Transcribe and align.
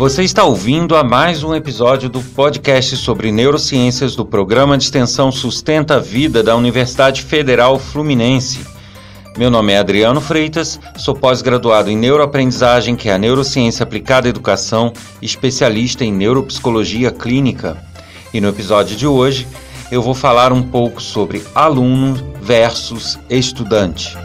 Você 0.00 0.22
está 0.22 0.44
ouvindo 0.44 0.96
a 0.96 1.04
mais 1.04 1.44
um 1.44 1.54
episódio 1.54 2.08
do 2.08 2.22
podcast 2.22 2.96
sobre 2.96 3.30
neurociências 3.30 4.16
do 4.16 4.24
programa 4.24 4.78
de 4.78 4.84
extensão 4.84 5.30
Sustenta 5.30 5.96
a 5.96 5.98
Vida 5.98 6.42
da 6.42 6.56
Universidade 6.56 7.20
Federal 7.20 7.78
Fluminense. 7.78 8.66
Meu 9.36 9.50
nome 9.50 9.74
é 9.74 9.78
Adriano 9.78 10.18
Freitas, 10.18 10.80
sou 10.96 11.14
pós-graduado 11.14 11.90
em 11.90 11.98
neuroaprendizagem, 11.98 12.96
que 12.96 13.10
é 13.10 13.12
a 13.12 13.18
neurociência 13.18 13.82
aplicada 13.82 14.26
à 14.26 14.30
educação, 14.30 14.90
especialista 15.20 16.02
em 16.02 16.10
neuropsicologia 16.10 17.10
clínica. 17.10 17.76
E 18.32 18.40
no 18.40 18.48
episódio 18.48 18.96
de 18.96 19.06
hoje, 19.06 19.46
eu 19.92 20.00
vou 20.00 20.14
falar 20.14 20.50
um 20.50 20.62
pouco 20.62 21.02
sobre 21.02 21.44
aluno 21.54 22.32
versus 22.40 23.18
estudante. 23.28 24.16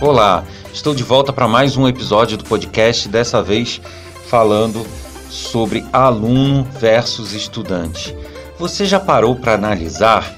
Olá, 0.00 0.44
estou 0.72 0.94
de 0.94 1.02
volta 1.02 1.32
para 1.32 1.48
mais 1.48 1.76
um 1.76 1.88
episódio 1.88 2.36
do 2.38 2.44
podcast, 2.44 3.08
dessa 3.08 3.42
vez 3.42 3.80
falando 4.28 4.86
sobre 5.28 5.84
aluno 5.92 6.66
versus 6.78 7.32
estudante. 7.32 8.16
Você 8.58 8.86
já 8.86 9.00
parou 9.00 9.34
para 9.34 9.54
analisar 9.54 10.32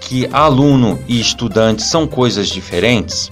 que 0.00 0.28
aluno 0.32 0.98
e 1.06 1.20
estudante 1.20 1.82
são 1.82 2.06
coisas 2.06 2.48
diferentes? 2.48 3.30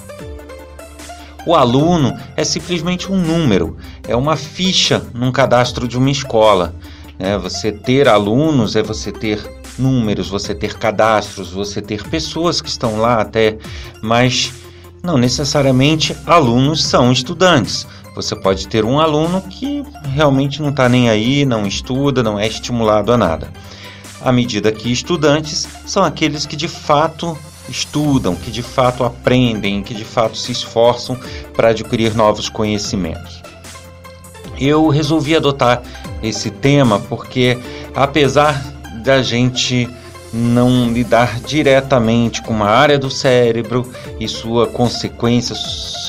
O 1.46 1.54
aluno 1.54 2.18
é 2.36 2.44
simplesmente 2.44 3.10
um 3.10 3.16
número, 3.16 3.76
é 4.06 4.14
uma 4.14 4.36
ficha 4.36 5.04
num 5.14 5.32
cadastro 5.32 5.88
de 5.88 5.96
uma 5.96 6.10
escola. 6.10 6.74
É, 7.18 7.38
você 7.38 7.72
ter 7.72 8.08
alunos 8.08 8.76
é 8.76 8.82
você 8.82 9.10
ter 9.10 9.40
números, 9.78 10.28
você 10.28 10.54
ter 10.54 10.74
cadastros, 10.78 11.50
você 11.50 11.80
ter 11.80 12.02
pessoas 12.08 12.60
que 12.60 12.68
estão 12.68 12.98
lá 12.98 13.20
até, 13.20 13.56
mas 14.02 14.52
não 15.04 15.18
necessariamente 15.18 16.16
alunos 16.24 16.82
são 16.82 17.12
estudantes. 17.12 17.86
Você 18.16 18.34
pode 18.34 18.66
ter 18.66 18.86
um 18.86 18.98
aluno 18.98 19.42
que 19.42 19.84
realmente 20.14 20.62
não 20.62 20.70
está 20.70 20.88
nem 20.88 21.10
aí, 21.10 21.44
não 21.44 21.66
estuda, 21.66 22.22
não 22.22 22.38
é 22.38 22.46
estimulado 22.46 23.12
a 23.12 23.18
nada. 23.18 23.52
À 24.22 24.32
medida 24.32 24.72
que 24.72 24.90
estudantes 24.90 25.68
são 25.84 26.02
aqueles 26.02 26.46
que 26.46 26.56
de 26.56 26.68
fato 26.68 27.36
estudam, 27.68 28.34
que 28.34 28.50
de 28.50 28.62
fato 28.62 29.04
aprendem, 29.04 29.82
que 29.82 29.92
de 29.92 30.04
fato 30.04 30.38
se 30.38 30.52
esforçam 30.52 31.18
para 31.54 31.68
adquirir 31.68 32.14
novos 32.14 32.48
conhecimentos. 32.48 33.42
Eu 34.58 34.88
resolvi 34.88 35.36
adotar 35.36 35.82
esse 36.22 36.50
tema 36.50 36.98
porque, 36.98 37.58
apesar 37.94 38.62
da 39.04 39.20
gente 39.20 39.86
não 40.34 40.92
lidar 40.92 41.38
diretamente 41.40 42.42
com 42.42 42.52
uma 42.52 42.68
área 42.68 42.98
do 42.98 43.08
cérebro 43.08 43.88
e 44.18 44.26
sua 44.28 44.66
consequência, 44.66 45.54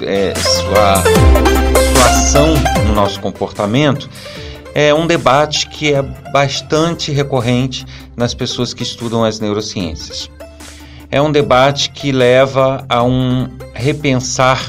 é, 0.02 0.34
sua, 0.36 1.04
sua 1.04 2.06
ação 2.10 2.54
no 2.88 2.94
nosso 2.94 3.20
comportamento, 3.20 4.10
é 4.74 4.94
um 4.94 5.06
debate 5.06 5.68
que 5.70 5.94
é 5.94 6.02
bastante 6.02 7.12
recorrente 7.12 7.86
nas 8.18 8.34
pessoas 8.34 8.74
que 8.74 8.84
estudam 8.84 9.24
as 9.24 9.40
neurociências. 9.40 10.30
É 11.12 11.22
um 11.22 11.32
debate 11.32 11.92
que 11.92 12.12
leva 12.12 12.84
a 12.90 13.04
um 13.04 13.48
repensar 13.74 14.60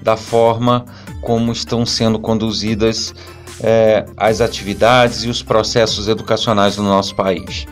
da 0.00 0.16
forma 0.16 0.84
como 1.20 1.52
estão 1.52 1.86
sendo 1.86 2.18
conduzidas 2.18 3.14
é, 3.62 4.04
as 4.16 4.40
atividades 4.40 5.22
e 5.22 5.28
os 5.28 5.42
processos 5.42 6.08
educacionais 6.08 6.76
no 6.76 6.82
nosso 6.82 7.14
país. 7.14 7.66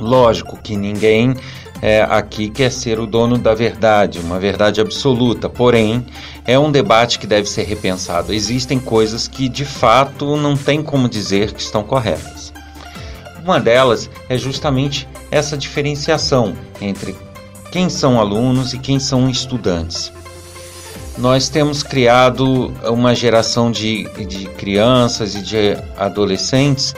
Lógico 0.00 0.56
que 0.56 0.76
ninguém 0.76 1.36
é, 1.82 2.02
aqui 2.02 2.48
quer 2.48 2.70
ser 2.70 2.98
o 2.98 3.06
dono 3.06 3.38
da 3.38 3.54
verdade, 3.54 4.18
uma 4.18 4.38
verdade 4.38 4.80
absoluta, 4.80 5.48
porém 5.48 6.04
é 6.44 6.58
um 6.58 6.70
debate 6.70 7.18
que 7.18 7.26
deve 7.26 7.48
ser 7.48 7.64
repensado. 7.64 8.32
Existem 8.32 8.78
coisas 8.78 9.28
que 9.28 9.48
de 9.48 9.64
fato 9.64 10.36
não 10.36 10.56
tem 10.56 10.82
como 10.82 11.08
dizer 11.08 11.52
que 11.52 11.60
estão 11.60 11.82
corretas. 11.82 12.52
Uma 13.42 13.60
delas 13.60 14.10
é 14.28 14.36
justamente 14.36 15.08
essa 15.30 15.56
diferenciação 15.56 16.54
entre 16.80 17.16
quem 17.70 17.88
são 17.88 18.18
alunos 18.18 18.74
e 18.74 18.78
quem 18.78 18.98
são 18.98 19.28
estudantes 19.30 20.12
nós 21.20 21.50
temos 21.50 21.82
criado 21.82 22.72
uma 22.90 23.14
geração 23.14 23.70
de, 23.70 24.04
de 24.26 24.46
crianças 24.46 25.34
e 25.34 25.42
de 25.42 25.76
adolescentes 25.96 26.94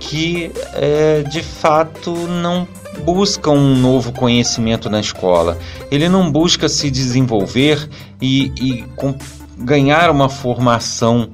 que 0.00 0.50
é, 0.72 1.22
de 1.22 1.42
fato 1.42 2.12
não 2.12 2.66
busca 3.04 3.50
um 3.50 3.76
novo 3.76 4.12
conhecimento 4.12 4.90
na 4.90 4.98
escola. 4.98 5.56
Ele 5.90 6.08
não 6.08 6.32
busca 6.32 6.68
se 6.68 6.90
desenvolver 6.90 7.88
e, 8.20 8.52
e 8.60 8.82
com, 8.96 9.14
ganhar 9.58 10.10
uma 10.10 10.28
formação 10.28 11.30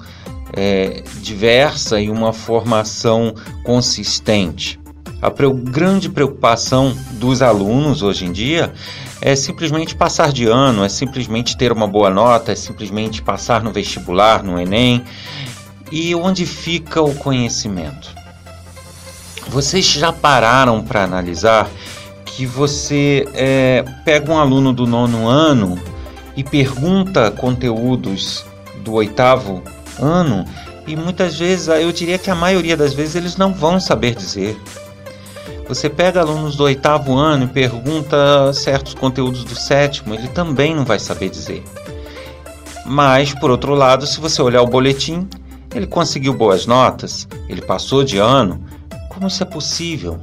é, 0.52 1.02
diversa 1.22 2.00
e 2.00 2.10
uma 2.10 2.32
formação 2.32 3.34
consistente. 3.64 4.78
A 5.22 5.30
pre 5.30 5.50
grande 5.50 6.10
preocupação 6.10 6.94
dos 7.12 7.40
alunos 7.40 8.02
hoje 8.02 8.26
em 8.26 8.32
dia 8.32 8.72
é 9.22 9.34
simplesmente 9.34 9.94
passar 9.94 10.30
de 10.30 10.46
ano, 10.46 10.84
é 10.84 10.88
simplesmente 10.88 11.56
ter 11.56 11.72
uma 11.72 11.86
boa 11.86 12.10
nota, 12.10 12.52
é 12.52 12.54
simplesmente 12.54 13.22
passar 13.22 13.62
no 13.62 13.72
vestibular, 13.72 14.42
no 14.42 14.60
Enem. 14.60 15.02
E 15.90 16.14
onde 16.14 16.44
fica 16.44 17.00
o 17.00 17.14
conhecimento? 17.14 18.15
Vocês 19.48 19.84
já 19.84 20.12
pararam 20.12 20.82
para 20.82 21.04
analisar 21.04 21.68
que 22.24 22.44
você 22.44 23.26
é, 23.34 23.84
pega 24.04 24.30
um 24.30 24.38
aluno 24.38 24.72
do 24.72 24.86
nono 24.86 25.26
ano 25.28 25.78
e 26.36 26.44
pergunta 26.44 27.30
conteúdos 27.30 28.44
do 28.84 28.92
oitavo 28.94 29.62
ano 29.98 30.44
e 30.86 30.94
muitas 30.94 31.36
vezes, 31.36 31.66
eu 31.66 31.90
diria 31.90 32.16
que 32.16 32.30
a 32.30 32.34
maioria 32.34 32.76
das 32.76 32.94
vezes 32.94 33.16
eles 33.16 33.36
não 33.36 33.52
vão 33.52 33.80
saber 33.80 34.14
dizer. 34.14 34.56
Você 35.68 35.90
pega 35.90 36.20
alunos 36.20 36.54
do 36.54 36.62
oitavo 36.62 37.16
ano 37.16 37.44
e 37.44 37.48
pergunta 37.48 38.52
certos 38.52 38.94
conteúdos 38.94 39.42
do 39.42 39.56
sétimo, 39.56 40.14
ele 40.14 40.28
também 40.28 40.76
não 40.76 40.84
vai 40.84 41.00
saber 41.00 41.28
dizer. 41.28 41.64
Mas, 42.84 43.34
por 43.34 43.50
outro 43.50 43.74
lado, 43.74 44.06
se 44.06 44.20
você 44.20 44.40
olhar 44.40 44.62
o 44.62 44.66
boletim, 44.68 45.28
ele 45.74 45.88
conseguiu 45.88 46.32
boas 46.32 46.66
notas, 46.66 47.26
ele 47.48 47.60
passou 47.60 48.04
de 48.04 48.18
ano. 48.18 48.64
Como 49.16 49.28
isso 49.28 49.42
é 49.42 49.46
possível? 49.46 50.20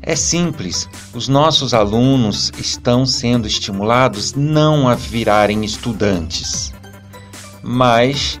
É 0.00 0.14
simples, 0.14 0.88
os 1.12 1.26
nossos 1.26 1.74
alunos 1.74 2.52
estão 2.56 3.04
sendo 3.04 3.48
estimulados 3.48 4.34
não 4.34 4.86
a 4.86 4.94
virarem 4.94 5.64
estudantes, 5.64 6.72
mas 7.60 8.40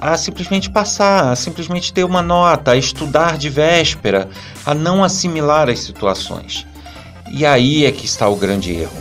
a 0.00 0.16
simplesmente 0.16 0.70
passar, 0.70 1.30
a 1.30 1.36
simplesmente 1.36 1.92
ter 1.92 2.04
uma 2.04 2.22
nota, 2.22 2.70
a 2.70 2.76
estudar 2.76 3.36
de 3.36 3.50
véspera, 3.50 4.30
a 4.64 4.72
não 4.72 5.04
assimilar 5.04 5.68
as 5.68 5.80
situações. 5.80 6.66
E 7.30 7.44
aí 7.44 7.84
é 7.84 7.92
que 7.92 8.06
está 8.06 8.26
o 8.26 8.34
grande 8.34 8.72
erro. 8.72 8.96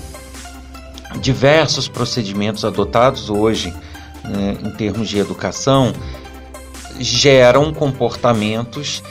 Diversos 1.21 1.87
procedimentos 1.87 2.65
adotados 2.65 3.29
hoje 3.29 3.73
né, 4.25 4.57
em 4.61 4.71
termos 4.71 5.07
de 5.07 5.17
educação 5.17 5.93
geram 6.99 7.73
comportamentos 7.73 9.01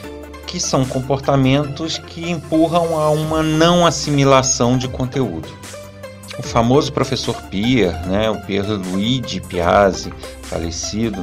que 0.46 0.58
são 0.58 0.84
comportamentos 0.84 1.98
que 1.98 2.30
empurram 2.30 2.98
a 2.98 3.10
uma 3.10 3.42
não 3.42 3.84
assimilação 3.84 4.78
de 4.78 4.88
conteúdo. 4.88 5.48
O 6.38 6.42
famoso 6.42 6.92
professor 6.92 7.34
Pierre, 7.50 8.06
né, 8.06 8.30
o 8.30 8.40
Pierre 8.42 8.72
Luigi 8.72 9.40
Piazzi, 9.40 10.12
falecido, 10.42 11.22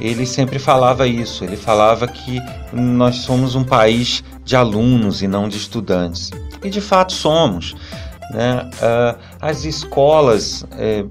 ele 0.00 0.26
sempre 0.26 0.58
falava 0.58 1.06
isso. 1.06 1.44
Ele 1.44 1.56
falava 1.56 2.08
que 2.08 2.40
nós 2.72 3.16
somos 3.16 3.54
um 3.54 3.64
país 3.64 4.22
de 4.44 4.56
alunos 4.56 5.22
e 5.22 5.28
não 5.28 5.48
de 5.48 5.56
estudantes. 5.56 6.30
E 6.62 6.68
de 6.68 6.80
fato 6.80 7.12
somos. 7.12 7.74
Né? 8.32 8.68
Uh, 8.74 9.18
as 9.40 9.64
escolas, 9.64 10.64
eh, 10.78 11.04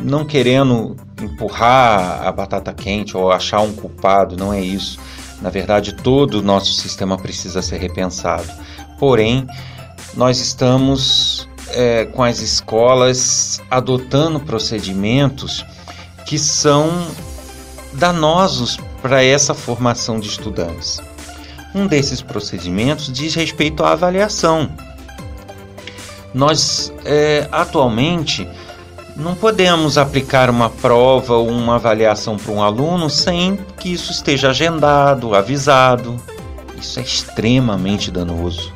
não 0.00 0.24
querendo 0.24 0.96
empurrar 1.20 2.26
a 2.26 2.32
batata 2.32 2.72
quente 2.72 3.16
ou 3.16 3.30
achar 3.30 3.60
um 3.60 3.72
culpado, 3.72 4.36
não 4.36 4.52
é 4.52 4.60
isso. 4.60 4.98
Na 5.40 5.50
verdade, 5.50 5.94
todo 5.94 6.40
o 6.40 6.42
nosso 6.42 6.72
sistema 6.72 7.16
precisa 7.16 7.62
ser 7.62 7.78
repensado. 7.78 8.50
Porém, 8.98 9.46
nós 10.14 10.40
estamos 10.40 11.48
é, 11.70 12.06
com 12.06 12.22
as 12.22 12.40
escolas 12.40 13.60
adotando 13.70 14.40
procedimentos 14.40 15.64
que 16.26 16.38
são 16.38 16.90
danosos 17.92 18.78
para 19.00 19.22
essa 19.22 19.54
formação 19.54 20.18
de 20.18 20.28
estudantes. 20.28 21.00
Um 21.74 21.86
desses 21.86 22.20
procedimentos 22.20 23.12
diz 23.12 23.34
respeito 23.34 23.84
à 23.84 23.92
avaliação. 23.92 24.70
Nós, 26.34 26.92
é, 27.04 27.48
atualmente, 27.50 28.48
não 29.18 29.34
podemos 29.34 29.98
aplicar 29.98 30.48
uma 30.48 30.70
prova 30.70 31.34
ou 31.34 31.48
uma 31.48 31.74
avaliação 31.74 32.36
para 32.36 32.52
um 32.52 32.62
aluno 32.62 33.10
sem 33.10 33.56
que 33.78 33.92
isso 33.92 34.12
esteja 34.12 34.50
agendado, 34.50 35.34
avisado. 35.34 36.16
Isso 36.80 37.00
é 37.00 37.02
extremamente 37.02 38.12
danoso. 38.12 38.72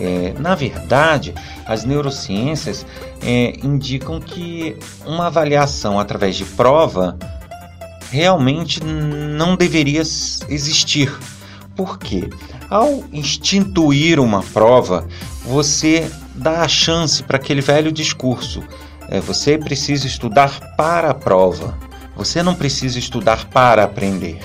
É, 0.00 0.34
na 0.38 0.54
verdade, 0.54 1.34
as 1.66 1.84
neurociências 1.84 2.86
é, 3.22 3.52
indicam 3.62 4.18
que 4.18 4.78
uma 5.04 5.26
avaliação 5.26 6.00
através 6.00 6.36
de 6.36 6.44
prova 6.44 7.18
realmente 8.10 8.82
não 8.82 9.56
deveria 9.56 10.00
existir. 10.00 11.14
Por 11.74 11.98
quê? 11.98 12.30
Ao 12.70 13.04
instituir 13.12 14.18
uma 14.18 14.42
prova, 14.42 15.06
você 15.44 16.10
dá 16.34 16.62
a 16.62 16.68
chance 16.68 17.22
para 17.22 17.36
aquele 17.36 17.60
velho 17.60 17.92
discurso. 17.92 18.62
É, 19.08 19.20
você 19.20 19.56
precisa 19.56 20.06
estudar 20.06 20.74
para 20.76 21.10
a 21.10 21.14
prova. 21.14 21.76
Você 22.16 22.42
não 22.42 22.54
precisa 22.54 22.98
estudar 22.98 23.46
para 23.46 23.84
aprender. 23.84 24.38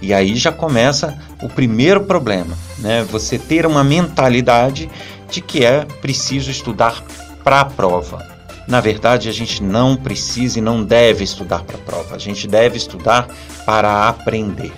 E 0.00 0.12
aí 0.12 0.36
já 0.36 0.52
começa 0.52 1.18
o 1.42 1.48
primeiro 1.48 2.02
problema, 2.04 2.56
né? 2.78 3.02
Você 3.10 3.38
ter 3.38 3.64
uma 3.64 3.82
mentalidade 3.82 4.90
de 5.30 5.40
que 5.40 5.64
é 5.64 5.86
preciso 6.02 6.50
estudar 6.50 7.02
para 7.42 7.62
a 7.62 7.64
prova. 7.64 8.34
Na 8.68 8.80
verdade, 8.80 9.28
a 9.28 9.32
gente 9.32 9.62
não 9.62 9.96
precisa 9.96 10.58
e 10.58 10.62
não 10.62 10.84
deve 10.84 11.24
estudar 11.24 11.62
para 11.64 11.76
a 11.76 11.80
prova, 11.80 12.16
a 12.16 12.18
gente 12.18 12.46
deve 12.46 12.76
estudar 12.76 13.28
para 13.64 14.08
aprender. 14.08 14.72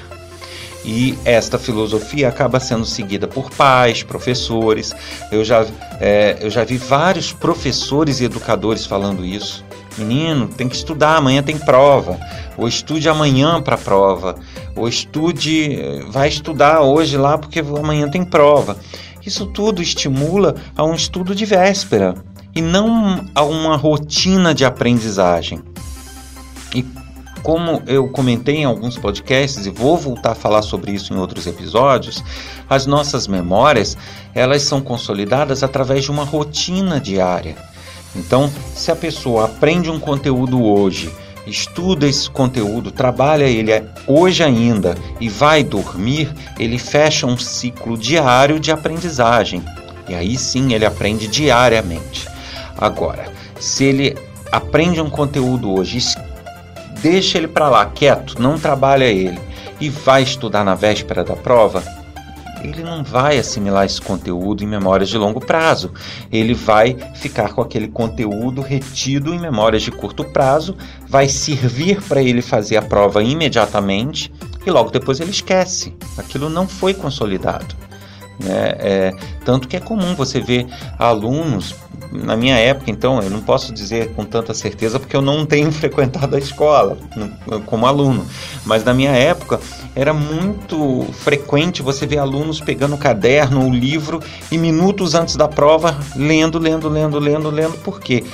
E 0.86 1.18
esta 1.24 1.58
filosofia 1.58 2.28
acaba 2.28 2.60
sendo 2.60 2.84
seguida 2.84 3.26
por 3.26 3.50
pais, 3.50 4.04
professores. 4.04 4.94
Eu 5.32 5.44
já, 5.44 5.66
é, 6.00 6.38
eu 6.40 6.48
já 6.48 6.62
vi 6.62 6.78
vários 6.78 7.32
professores 7.32 8.20
e 8.20 8.24
educadores 8.24 8.86
falando 8.86 9.24
isso. 9.24 9.64
Menino, 9.98 10.46
tem 10.46 10.68
que 10.68 10.76
estudar, 10.76 11.16
amanhã 11.16 11.42
tem 11.42 11.58
prova. 11.58 12.20
Ou 12.56 12.68
estude 12.68 13.08
amanhã 13.08 13.60
para 13.60 13.74
a 13.74 13.78
prova. 13.78 14.36
Ou 14.76 14.86
estude, 14.86 15.76
vai 16.08 16.28
estudar 16.28 16.82
hoje 16.82 17.16
lá 17.16 17.36
porque 17.36 17.58
amanhã 17.58 18.08
tem 18.08 18.22
prova. 18.22 18.76
Isso 19.26 19.44
tudo 19.46 19.82
estimula 19.82 20.54
a 20.76 20.84
um 20.84 20.94
estudo 20.94 21.34
de 21.34 21.44
véspera 21.44 22.14
e 22.54 22.62
não 22.62 23.24
a 23.34 23.42
uma 23.42 23.76
rotina 23.76 24.54
de 24.54 24.64
aprendizagem. 24.64 25.60
E 26.72 26.84
como 27.46 27.80
eu 27.86 28.08
comentei 28.08 28.56
em 28.56 28.64
alguns 28.64 28.98
podcasts 28.98 29.66
e 29.66 29.70
vou 29.70 29.96
voltar 29.96 30.32
a 30.32 30.34
falar 30.34 30.62
sobre 30.62 30.90
isso 30.90 31.14
em 31.14 31.16
outros 31.16 31.46
episódios, 31.46 32.20
as 32.68 32.86
nossas 32.86 33.28
memórias, 33.28 33.96
elas 34.34 34.62
são 34.62 34.80
consolidadas 34.80 35.62
através 35.62 36.02
de 36.02 36.10
uma 36.10 36.24
rotina 36.24 37.00
diária. 37.00 37.56
Então, 38.16 38.50
se 38.74 38.90
a 38.90 38.96
pessoa 38.96 39.44
aprende 39.44 39.88
um 39.88 40.00
conteúdo 40.00 40.60
hoje, 40.60 41.08
estuda 41.46 42.08
esse 42.08 42.28
conteúdo, 42.28 42.90
trabalha 42.90 43.44
ele 43.44 43.70
hoje 44.08 44.42
ainda 44.42 44.96
e 45.20 45.28
vai 45.28 45.62
dormir, 45.62 46.28
ele 46.58 46.78
fecha 46.78 47.28
um 47.28 47.38
ciclo 47.38 47.96
diário 47.96 48.58
de 48.58 48.72
aprendizagem. 48.72 49.62
E 50.08 50.16
aí 50.16 50.36
sim 50.36 50.72
ele 50.72 50.84
aprende 50.84 51.28
diariamente. 51.28 52.26
Agora, 52.76 53.32
se 53.60 53.84
ele 53.84 54.16
aprende 54.50 55.00
um 55.00 55.08
conteúdo 55.08 55.72
hoje, 55.72 55.98
deixa 57.02 57.38
ele 57.38 57.48
para 57.48 57.68
lá 57.68 57.86
quieto, 57.86 58.40
não 58.40 58.58
trabalha 58.58 59.04
ele 59.04 59.38
e 59.80 59.88
vai 59.88 60.22
estudar 60.22 60.64
na 60.64 60.74
véspera 60.74 61.22
da 61.22 61.36
prova, 61.36 61.82
ele 62.62 62.82
não 62.82 63.04
vai 63.04 63.38
assimilar 63.38 63.84
esse 63.84 64.00
conteúdo 64.00 64.64
em 64.64 64.66
memórias 64.66 65.08
de 65.08 65.18
longo 65.18 65.40
prazo. 65.40 65.92
Ele 66.32 66.54
vai 66.54 66.96
ficar 67.14 67.52
com 67.52 67.60
aquele 67.60 67.88
conteúdo 67.88 68.60
retido 68.60 69.34
em 69.34 69.38
memórias 69.38 69.82
de 69.82 69.90
curto 69.90 70.24
prazo, 70.24 70.76
vai 71.06 71.28
servir 71.28 72.02
para 72.02 72.22
ele 72.22 72.42
fazer 72.42 72.76
a 72.76 72.82
prova 72.82 73.22
imediatamente 73.22 74.32
e 74.64 74.70
logo 74.70 74.90
depois 74.90 75.20
ele 75.20 75.30
esquece. 75.30 75.94
Aquilo 76.16 76.48
não 76.48 76.66
foi 76.66 76.94
consolidado. 76.94 77.74
Né? 78.42 78.74
É, 78.78 79.12
tanto 79.44 79.68
que 79.68 79.76
é 79.76 79.80
comum 79.80 80.14
você 80.14 80.40
ver 80.40 80.66
alunos, 80.98 81.74
na 82.12 82.36
minha 82.36 82.56
época, 82.56 82.90
então, 82.90 83.20
eu 83.20 83.30
não 83.30 83.40
posso 83.40 83.72
dizer 83.72 84.12
com 84.14 84.24
tanta 84.24 84.54
certeza 84.54 84.98
porque 84.98 85.16
eu 85.16 85.22
não 85.22 85.44
tenho 85.44 85.70
frequentado 85.72 86.36
a 86.36 86.38
escola 86.38 86.98
como 87.66 87.86
aluno, 87.86 88.26
mas 88.64 88.84
na 88.84 88.94
minha 88.94 89.12
época 89.12 89.60
era 89.94 90.12
muito 90.12 91.06
frequente 91.12 91.82
você 91.82 92.06
ver 92.06 92.18
alunos 92.18 92.60
pegando 92.60 92.94
o 92.94 92.98
caderno, 92.98 93.66
o 93.66 93.72
livro 93.72 94.22
e 94.50 94.58
minutos 94.58 95.14
antes 95.14 95.36
da 95.36 95.48
prova 95.48 95.98
lendo, 96.14 96.58
lendo, 96.58 96.88
lendo, 96.88 97.18
lendo, 97.18 97.50
lendo, 97.50 97.78
por 97.78 98.00
quê? 98.00 98.24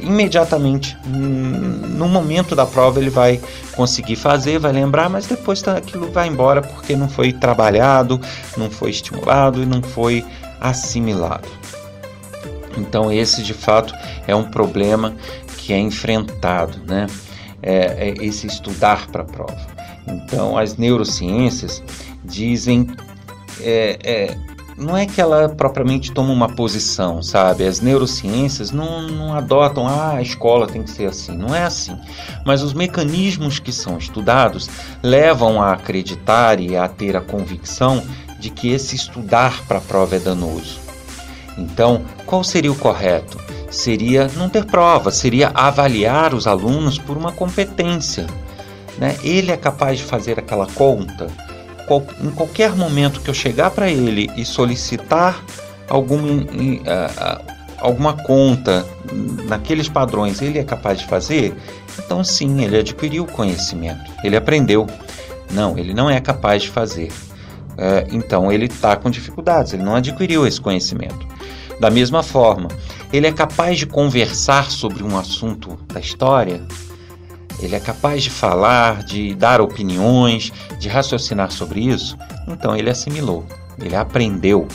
imediatamente, 0.00 0.96
no 1.04 2.08
momento 2.08 2.54
da 2.54 2.64
prova, 2.64 3.00
ele 3.00 3.10
vai 3.10 3.40
conseguir 3.74 4.16
fazer, 4.16 4.58
vai 4.58 4.72
lembrar, 4.72 5.08
mas 5.08 5.26
depois 5.26 5.60
tá, 5.60 5.76
aquilo 5.76 6.10
vai 6.10 6.28
embora 6.28 6.62
porque 6.62 6.94
não 6.94 7.08
foi 7.08 7.32
trabalhado, 7.32 8.20
não 8.56 8.70
foi 8.70 8.90
estimulado 8.90 9.62
e 9.62 9.66
não 9.66 9.82
foi 9.82 10.24
assimilado. 10.60 11.48
Então, 12.78 13.12
esse 13.12 13.42
de 13.42 13.54
fato 13.54 13.94
é 14.26 14.34
um 14.34 14.44
problema 14.44 15.14
que 15.56 15.72
é 15.72 15.78
enfrentado, 15.78 16.78
né? 16.86 17.06
É, 17.60 18.08
é 18.08 18.24
esse 18.24 18.46
estudar 18.46 19.08
para 19.08 19.22
a 19.22 19.26
prova. 19.26 19.66
Então, 20.06 20.56
as 20.56 20.76
neurociências 20.76 21.82
dizem 22.24 22.86
é, 23.60 23.98
é, 24.02 24.36
não 24.78 24.96
é 24.96 25.06
que 25.06 25.20
ela 25.20 25.48
propriamente 25.48 26.12
toma 26.12 26.32
uma 26.32 26.48
posição, 26.48 27.20
sabe? 27.20 27.66
As 27.66 27.80
neurociências 27.80 28.70
não, 28.70 29.02
não 29.02 29.34
adotam, 29.34 29.88
ah, 29.88 30.14
a 30.14 30.22
escola 30.22 30.68
tem 30.68 30.82
que 30.82 30.90
ser 30.90 31.06
assim. 31.06 31.36
Não 31.36 31.54
é 31.54 31.64
assim. 31.64 31.98
Mas 32.46 32.62
os 32.62 32.72
mecanismos 32.72 33.58
que 33.58 33.72
são 33.72 33.98
estudados 33.98 34.70
levam 35.02 35.60
a 35.60 35.72
acreditar 35.72 36.60
e 36.60 36.76
a 36.76 36.86
ter 36.86 37.16
a 37.16 37.20
convicção 37.20 38.02
de 38.38 38.50
que 38.50 38.70
esse 38.70 38.94
estudar 38.94 39.64
para 39.66 39.78
a 39.78 39.82
prova 39.82 40.14
é 40.14 40.20
danoso. 40.20 40.87
Então, 41.58 42.02
qual 42.24 42.42
seria 42.42 42.72
o 42.72 42.76
correto? 42.76 43.36
Seria 43.70 44.30
não 44.36 44.48
ter 44.48 44.64
prova, 44.64 45.10
seria 45.10 45.50
avaliar 45.52 46.32
os 46.32 46.46
alunos 46.46 46.98
por 46.98 47.16
uma 47.16 47.32
competência. 47.32 48.26
Né? 48.96 49.16
Ele 49.22 49.52
é 49.52 49.56
capaz 49.56 49.98
de 49.98 50.04
fazer 50.04 50.38
aquela 50.38 50.66
conta? 50.66 51.26
qual, 51.88 52.06
em 52.22 52.30
qualquer 52.30 52.76
momento 52.76 53.20
que 53.20 53.30
eu 53.30 53.34
chegar 53.34 53.70
para 53.70 53.90
ele 53.90 54.30
e 54.36 54.44
solicitar 54.44 55.42
alguma, 55.88 56.42
uh, 56.42 57.44
alguma 57.78 58.12
conta 58.12 58.84
naqueles 59.48 59.88
padrões, 59.88 60.42
ele 60.42 60.58
é 60.58 60.64
capaz 60.64 60.98
de 60.98 61.06
fazer? 61.06 61.56
Então, 61.98 62.22
sim, 62.22 62.62
ele 62.62 62.78
adquiriu 62.78 63.26
conhecimento, 63.26 64.12
ele 64.22 64.36
aprendeu. 64.36 64.86
Não, 65.50 65.78
ele 65.78 65.94
não 65.94 66.10
é 66.10 66.20
capaz 66.20 66.62
de 66.62 66.68
fazer. 66.68 67.08
Uh, 67.08 68.04
então, 68.12 68.52
ele 68.52 68.66
está 68.66 68.94
com 68.94 69.08
dificuldades, 69.08 69.72
ele 69.72 69.82
não 69.82 69.96
adquiriu 69.96 70.46
esse 70.46 70.60
conhecimento. 70.60 71.26
Da 71.80 71.90
mesma 71.90 72.22
forma, 72.22 72.68
ele 73.12 73.26
é 73.26 73.32
capaz 73.32 73.78
de 73.78 73.86
conversar 73.86 74.70
sobre 74.70 75.02
um 75.02 75.16
assunto 75.16 75.78
da 75.92 76.00
história? 76.00 76.60
ele 77.60 77.74
é 77.74 77.80
capaz 77.80 78.22
de 78.22 78.30
falar, 78.30 79.02
de 79.02 79.34
dar 79.34 79.60
opiniões, 79.60 80.52
de 80.78 80.88
raciocinar 80.88 81.50
sobre 81.50 81.80
isso, 81.80 82.16
então 82.46 82.76
ele 82.76 82.88
assimilou, 82.88 83.44
ele 83.80 83.96
aprendeu, 83.96 84.68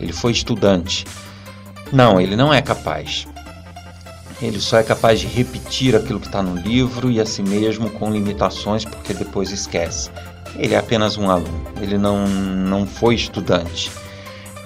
ele 0.00 0.12
foi 0.12 0.32
estudante. 0.32 1.04
Não, 1.92 2.20
ele 2.20 2.34
não 2.34 2.52
é 2.52 2.60
capaz. 2.60 3.26
Ele 4.42 4.60
só 4.60 4.78
é 4.78 4.82
capaz 4.82 5.20
de 5.20 5.26
repetir 5.26 5.94
aquilo 5.94 6.18
que 6.18 6.26
está 6.26 6.42
no 6.42 6.56
livro 6.56 7.08
e 7.10 7.20
a 7.20 7.26
si 7.26 7.42
mesmo 7.42 7.88
com 7.88 8.10
limitações, 8.10 8.84
porque 8.84 9.14
depois 9.14 9.52
esquece. 9.52 10.10
Ele 10.56 10.74
é 10.74 10.78
apenas 10.78 11.16
um 11.16 11.30
aluno, 11.30 11.64
ele 11.80 11.96
não, 11.96 12.26
não 12.26 12.84
foi 12.84 13.14
estudante. 13.14 13.90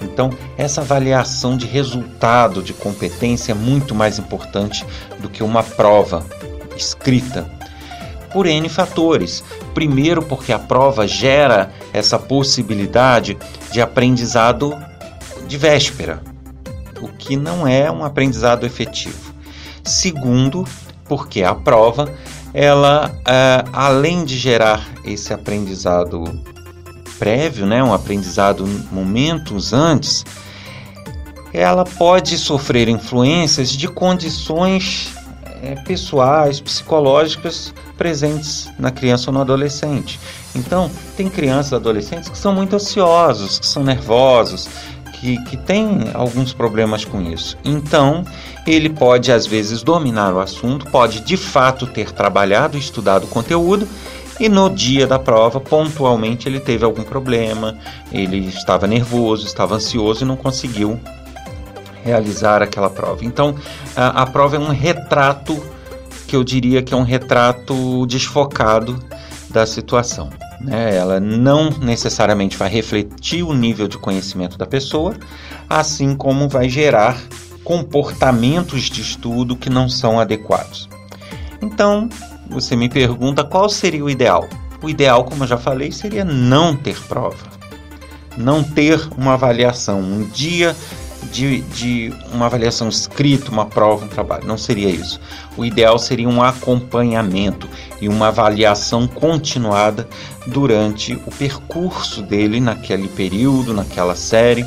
Então, 0.01 0.29
essa 0.57 0.81
avaliação 0.81 1.57
de 1.57 1.65
resultado 1.65 2.63
de 2.63 2.73
competência 2.73 3.51
é 3.51 3.55
muito 3.55 3.93
mais 3.93 4.17
importante 4.17 4.85
do 5.19 5.29
que 5.29 5.43
uma 5.43 5.63
prova 5.63 6.25
escrita 6.75 7.49
por 8.31 8.45
N 8.45 8.67
fatores. 8.69 9.43
Primeiro, 9.73 10.21
porque 10.21 10.53
a 10.53 10.59
prova 10.59 11.07
gera 11.07 11.71
essa 11.93 12.17
possibilidade 12.17 13.37
de 13.71 13.81
aprendizado 13.81 14.77
de 15.47 15.57
véspera, 15.57 16.21
o 17.01 17.07
que 17.07 17.35
não 17.35 17.67
é 17.67 17.91
um 17.91 18.03
aprendizado 18.03 18.65
efetivo. 18.65 19.33
Segundo, 19.83 20.65
porque 21.05 21.43
a 21.43 21.55
prova, 21.55 22.13
ela, 22.53 23.11
é, 23.27 23.63
além 23.73 24.23
de 24.23 24.37
gerar 24.37 24.87
esse 25.03 25.33
aprendizado 25.33 26.23
prévio, 27.19 27.65
né, 27.65 27.83
um 27.83 27.93
aprendizado 27.93 28.65
momentos 28.91 29.73
antes, 29.73 30.25
ela 31.53 31.83
pode 31.83 32.37
sofrer 32.37 32.87
influências 32.87 33.69
de 33.69 33.87
condições 33.87 35.13
é, 35.61 35.75
pessoais, 35.75 36.59
psicológicas 36.59 37.73
presentes 37.97 38.69
na 38.79 38.91
criança 38.91 39.29
ou 39.29 39.33
no 39.33 39.41
adolescente. 39.41 40.19
Então, 40.55 40.89
tem 41.17 41.29
crianças 41.29 41.73
e 41.73 41.75
adolescentes 41.75 42.29
que 42.29 42.37
são 42.37 42.53
muito 42.53 42.75
ansiosos, 42.75 43.59
que 43.59 43.67
são 43.67 43.83
nervosos, 43.83 44.69
que, 45.19 45.37
que 45.43 45.57
têm 45.57 46.09
alguns 46.13 46.53
problemas 46.53 47.03
com 47.03 47.21
isso. 47.21 47.57
Então, 47.63 48.23
ele 48.65 48.89
pode, 48.89 49.31
às 49.31 49.45
vezes, 49.45 49.83
dominar 49.83 50.33
o 50.33 50.39
assunto, 50.39 50.85
pode 50.87 51.19
de 51.21 51.35
fato 51.35 51.85
ter 51.85 52.11
trabalhado 52.11 52.77
e 52.77 52.79
estudado 52.79 53.25
o 53.25 53.27
conteúdo, 53.27 53.87
e 54.39 54.47
no 54.47 54.69
dia 54.69 55.05
da 55.05 55.19
prova, 55.19 55.59
pontualmente, 55.59 56.47
ele 56.47 56.59
teve 56.59 56.85
algum 56.85 57.03
problema, 57.03 57.77
ele 58.11 58.37
estava 58.47 58.87
nervoso, 58.87 59.45
estava 59.45 59.75
ansioso 59.75 60.23
e 60.23 60.27
não 60.27 60.37
conseguiu 60.37 60.99
realizar 62.03 62.61
aquela 62.61 62.89
prova. 62.89 63.25
Então, 63.25 63.55
a, 63.95 64.21
a 64.21 64.25
prova 64.25 64.55
é 64.55 64.59
um 64.59 64.69
retrato 64.69 65.61
que 66.27 66.35
eu 66.35 66.43
diria 66.43 66.81
que 66.81 66.93
é 66.93 66.97
um 66.97 67.03
retrato 67.03 68.05
desfocado 68.05 68.97
da 69.49 69.65
situação. 69.65 70.29
Né? 70.61 70.95
Ela 70.95 71.19
não 71.19 71.69
necessariamente 71.69 72.55
vai 72.55 72.69
refletir 72.69 73.43
o 73.43 73.53
nível 73.53 73.87
de 73.87 73.97
conhecimento 73.97 74.57
da 74.57 74.65
pessoa, 74.65 75.15
assim 75.69 76.15
como 76.15 76.47
vai 76.47 76.69
gerar 76.69 77.17
comportamentos 77.63 78.83
de 78.83 79.01
estudo 79.01 79.55
que 79.55 79.69
não 79.69 79.89
são 79.89 80.19
adequados. 80.19 80.89
Então, 81.61 82.07
você 82.49 82.75
me 82.75 82.89
pergunta 82.89 83.43
qual 83.43 83.69
seria 83.69 84.03
o 84.03 84.09
ideal? 84.09 84.47
O 84.81 84.89
ideal, 84.89 85.23
como 85.25 85.43
eu 85.43 85.47
já 85.47 85.57
falei, 85.57 85.91
seria 85.91 86.23
não 86.23 86.75
ter 86.75 86.99
prova, 87.07 87.37
não 88.37 88.63
ter 88.63 88.99
uma 89.17 89.33
avaliação, 89.33 89.99
um 89.99 90.23
dia 90.23 90.75
de, 91.31 91.61
de 91.61 92.13
uma 92.31 92.45
avaliação 92.45 92.87
escrita, 92.87 93.51
uma 93.51 93.65
prova, 93.65 94.05
um 94.05 94.07
trabalho. 94.07 94.47
Não 94.47 94.57
seria 94.57 94.89
isso. 94.89 95.19
O 95.57 95.65
ideal 95.65 95.99
seria 95.99 96.29
um 96.29 96.41
acompanhamento 96.41 97.67
e 98.01 98.07
uma 98.07 98.29
avaliação 98.29 99.07
continuada 99.07 100.07
durante 100.47 101.13
o 101.25 101.31
percurso 101.31 102.21
dele 102.21 102.59
naquele 102.59 103.07
período, 103.07 103.73
naquela 103.73 104.15
série. 104.15 104.65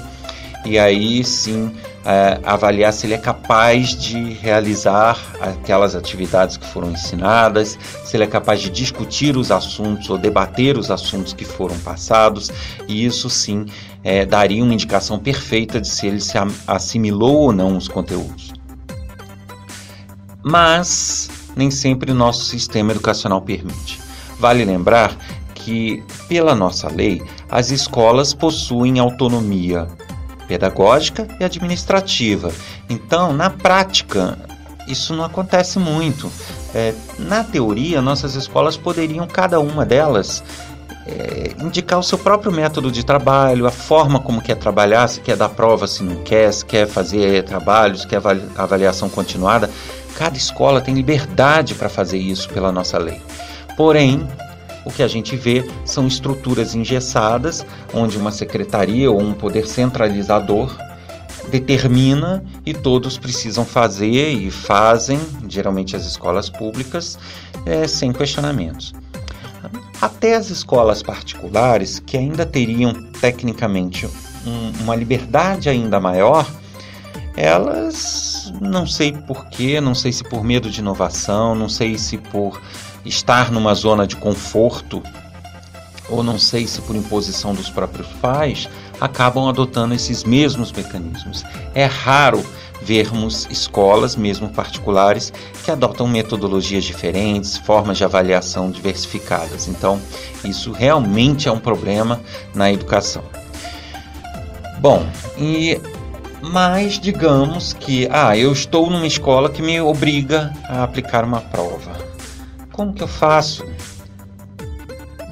E 0.64 0.78
aí 0.78 1.24
sim 1.24 1.72
é, 2.04 2.40
avaliar 2.42 2.92
se 2.92 3.06
ele 3.06 3.14
é 3.14 3.18
capaz 3.18 3.90
de 3.96 4.32
realizar 4.34 5.18
aquelas 5.40 5.94
atividades 5.94 6.56
que 6.56 6.66
foram 6.66 6.90
ensinadas, 6.90 7.78
se 8.04 8.16
ele 8.16 8.24
é 8.24 8.26
capaz 8.26 8.60
de 8.60 8.70
discutir 8.70 9.36
os 9.36 9.50
assuntos 9.50 10.10
ou 10.10 10.18
debater 10.18 10.76
os 10.76 10.90
assuntos 10.90 11.32
que 11.32 11.44
foram 11.44 11.78
passados, 11.80 12.50
e 12.88 13.04
isso 13.04 13.30
sim 13.30 13.66
é, 14.02 14.26
daria 14.26 14.62
uma 14.62 14.74
indicação 14.74 15.18
perfeita 15.18 15.80
de 15.80 15.88
se 15.88 16.06
ele 16.06 16.20
se 16.20 16.36
assimilou 16.66 17.36
ou 17.36 17.52
não 17.52 17.76
os 17.76 17.88
conteúdos. 17.88 18.52
Mas 20.42 21.30
nem 21.54 21.70
sempre 21.70 22.10
o 22.10 22.14
nosso 22.14 22.44
sistema 22.44 22.92
educacional 22.92 23.40
permite. 23.40 24.00
Vale 24.38 24.64
lembrar 24.64 25.16
que, 25.54 26.02
pela 26.28 26.54
nossa 26.54 26.88
lei, 26.88 27.22
as 27.48 27.70
escolas 27.70 28.34
possuem 28.34 28.98
autonomia 28.98 29.86
pedagógica 30.52 31.26
e 31.40 31.44
administrativa. 31.44 32.52
Então, 32.90 33.32
na 33.32 33.48
prática, 33.48 34.36
isso 34.86 35.14
não 35.14 35.24
acontece 35.24 35.78
muito. 35.78 36.30
É, 36.74 36.92
na 37.18 37.42
teoria, 37.42 38.02
nossas 38.02 38.34
escolas 38.34 38.76
poderiam, 38.76 39.26
cada 39.26 39.58
uma 39.60 39.86
delas, 39.86 40.44
é, 41.06 41.52
indicar 41.58 41.98
o 41.98 42.02
seu 42.02 42.18
próprio 42.18 42.52
método 42.52 42.92
de 42.92 43.02
trabalho, 43.02 43.66
a 43.66 43.70
forma 43.70 44.20
como 44.20 44.42
quer 44.42 44.56
trabalhar, 44.56 45.08
se 45.08 45.20
quer 45.20 45.36
dar 45.36 45.48
prova, 45.48 45.86
se 45.86 46.02
não 46.02 46.16
quer, 46.16 46.52
se 46.52 46.66
quer 46.66 46.86
fazer 46.86 47.44
trabalhos, 47.44 48.04
quer 48.04 48.20
avaliação 48.54 49.08
continuada. 49.08 49.70
Cada 50.16 50.36
escola 50.36 50.82
tem 50.82 50.94
liberdade 50.94 51.74
para 51.74 51.88
fazer 51.88 52.18
isso 52.18 52.46
pela 52.50 52.70
nossa 52.70 52.98
lei. 52.98 53.22
Porém, 53.74 54.28
o 54.84 54.90
que 54.90 55.02
a 55.02 55.08
gente 55.08 55.36
vê 55.36 55.68
são 55.84 56.06
estruturas 56.06 56.74
engessadas, 56.74 57.64
onde 57.94 58.16
uma 58.16 58.32
secretaria 58.32 59.10
ou 59.10 59.20
um 59.20 59.32
poder 59.32 59.66
centralizador 59.66 60.76
determina 61.50 62.42
e 62.64 62.72
todos 62.72 63.18
precisam 63.18 63.64
fazer 63.64 64.32
e 64.32 64.50
fazem, 64.50 65.20
geralmente 65.48 65.96
as 65.96 66.04
escolas 66.06 66.48
públicas, 66.48 67.18
é, 67.66 67.86
sem 67.86 68.12
questionamentos. 68.12 68.92
Até 70.00 70.34
as 70.34 70.50
escolas 70.50 71.02
particulares, 71.02 72.00
que 72.00 72.16
ainda 72.16 72.44
teriam 72.44 72.92
tecnicamente 73.20 74.06
um, 74.46 74.82
uma 74.82 74.96
liberdade 74.96 75.68
ainda 75.68 76.00
maior, 76.00 76.50
elas 77.36 78.52
não 78.60 78.86
sei 78.86 79.12
porquê, 79.12 79.80
não 79.80 79.94
sei 79.94 80.12
se 80.12 80.24
por 80.24 80.44
medo 80.44 80.70
de 80.70 80.80
inovação, 80.80 81.54
não 81.54 81.68
sei 81.68 81.96
se 81.96 82.18
por 82.18 82.60
estar 83.04 83.50
numa 83.50 83.74
zona 83.74 84.06
de 84.06 84.16
conforto, 84.16 85.02
ou 86.08 86.22
não 86.22 86.38
sei 86.38 86.66
se 86.66 86.80
por 86.82 86.94
imposição 86.96 87.54
dos 87.54 87.70
próprios 87.70 88.08
pais, 88.20 88.68
acabam 89.00 89.48
adotando 89.48 89.94
esses 89.94 90.24
mesmos 90.24 90.70
mecanismos. 90.72 91.44
É 91.74 91.84
raro 91.84 92.44
vermos 92.82 93.46
escolas, 93.50 94.16
mesmo 94.16 94.48
particulares, 94.48 95.32
que 95.64 95.70
adotam 95.70 96.06
metodologias 96.06 96.84
diferentes, 96.84 97.56
formas 97.56 97.96
de 97.96 98.04
avaliação 98.04 98.70
diversificadas. 98.70 99.68
Então, 99.68 100.00
isso 100.44 100.72
realmente 100.72 101.48
é 101.48 101.52
um 101.52 101.58
problema 101.58 102.20
na 102.54 102.72
educação. 102.72 103.22
Bom, 104.80 105.06
e 105.38 105.80
mas 106.42 106.98
digamos 106.98 107.72
que 107.72 108.08
ah, 108.10 108.36
eu 108.36 108.50
estou 108.50 108.90
numa 108.90 109.06
escola 109.06 109.48
que 109.48 109.62
me 109.62 109.80
obriga 109.80 110.52
a 110.64 110.82
aplicar 110.82 111.24
uma 111.24 111.40
prova. 111.40 112.11
Como 112.72 112.92
que 112.92 113.02
eu 113.02 113.08
faço? 113.08 113.64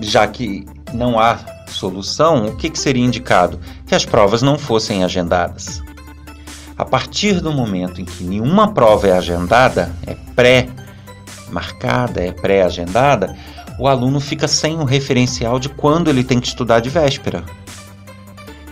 Já 0.00 0.26
que 0.26 0.66
não 0.92 1.18
há 1.18 1.38
solução, 1.68 2.46
o 2.46 2.56
que, 2.56 2.70
que 2.70 2.78
seria 2.78 3.04
indicado? 3.04 3.58
Que 3.86 3.94
as 3.94 4.04
provas 4.04 4.42
não 4.42 4.58
fossem 4.58 5.02
agendadas. 5.02 5.82
A 6.76 6.84
partir 6.84 7.40
do 7.40 7.52
momento 7.52 8.00
em 8.00 8.04
que 8.04 8.24
nenhuma 8.24 8.72
prova 8.72 9.08
é 9.08 9.12
agendada, 9.12 9.94
é 10.06 10.14
pré-marcada, 10.34 12.20
é 12.22 12.32
pré-agendada, 12.32 13.36
o 13.78 13.86
aluno 13.86 14.20
fica 14.20 14.46
sem 14.46 14.78
o 14.78 14.84
referencial 14.84 15.58
de 15.58 15.68
quando 15.68 16.08
ele 16.10 16.24
tem 16.24 16.40
que 16.40 16.46
estudar 16.46 16.80
de 16.80 16.90
véspera. 16.90 17.44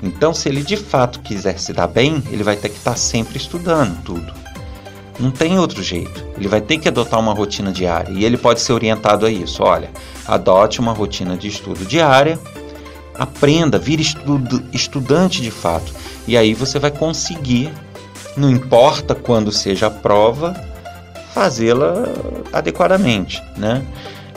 Então, 0.02 0.32
se 0.32 0.48
ele 0.48 0.62
de 0.62 0.76
fato 0.76 1.20
quiser 1.20 1.58
se 1.58 1.72
dar 1.72 1.87
bem, 1.87 2.22
ele 2.30 2.42
vai 2.42 2.56
ter 2.56 2.68
que 2.68 2.76
estar 2.76 2.96
sempre 2.96 3.37
estudando 3.37 4.02
tudo. 4.02 4.32
Não 5.18 5.30
tem 5.30 5.58
outro 5.58 5.82
jeito. 5.82 6.25
Ele 6.37 6.48
vai 6.48 6.60
ter 6.60 6.78
que 6.78 6.88
adotar 6.88 7.18
uma 7.18 7.32
rotina 7.32 7.72
diária 7.72 8.12
e 8.12 8.25
ele 8.25 8.37
pode 8.37 8.60
ser 8.60 8.72
orientado 8.72 9.26
a 9.26 9.30
isso. 9.30 9.62
Olha, 9.62 9.90
adote 10.26 10.80
uma 10.80 10.92
rotina 10.92 11.37
de 11.37 11.48
estudo 11.48 11.84
diária, 11.84 12.38
aprenda, 13.18 13.78
vire 13.78 14.02
estudo, 14.02 14.62
estudante 14.72 15.42
de 15.42 15.50
fato. 15.50 15.92
E 16.26 16.37
aí 16.37 16.54
você 16.54 16.78
vai 16.78 16.90
conseguir, 16.90 17.72
não 18.37 18.50
importa 18.50 19.14
quando 19.14 19.50
seja 19.50 19.88
a 19.88 19.90
prova, 19.90 20.54
fazê-la 21.34 22.04
adequadamente, 22.52 23.42
né? 23.56 23.84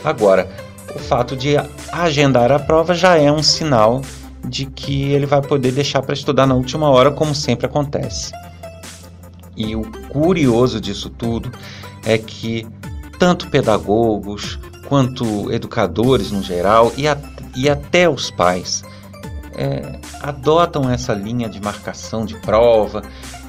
Agora, 0.04 0.50
o 0.96 1.00
fato 1.00 1.36
de 1.36 1.56
agendar 1.92 2.52
a 2.52 2.60
prova 2.60 2.94
já 2.94 3.18
é 3.18 3.32
um 3.32 3.44
sinal 3.44 4.02
de 4.44 4.66
que 4.66 5.12
ele 5.12 5.26
vai 5.26 5.42
poder 5.42 5.72
deixar 5.72 6.02
para 6.02 6.14
estudar 6.14 6.48
na 6.48 6.56
última 6.56 6.90
hora, 6.90 7.12
como 7.12 7.36
sempre 7.36 7.68
acontece. 7.68 8.32
E 9.56 9.76
o 9.76 9.84
curioso 10.10 10.80
disso 10.80 11.10
tudo 11.10 11.52
é 12.06 12.18
que 12.18 12.68
tanto 13.20 13.50
pedagogos 13.50 14.60
quanto 14.88 15.52
educadores 15.52 16.32
no 16.32 16.42
geral 16.42 16.92
e, 16.98 17.08
a, 17.08 17.18
e 17.56 17.70
até 17.70 18.10
os 18.10 18.32
pais 18.32 18.84
é, 19.54 20.00
adotam 20.22 20.90
essa 20.90 21.14
linha 21.14 21.48
de 21.48 21.62
marcação 21.62 22.26
de 22.26 22.36
prova 22.36 23.04